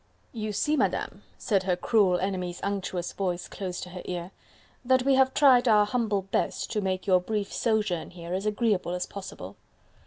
[0.33, 4.31] "You see, Madame," said her cruel enemy's unctuous voice close to her ear,
[4.83, 8.93] "that we have tried our humble best to make your brief sojourn here as agreeable
[8.93, 9.57] as possible.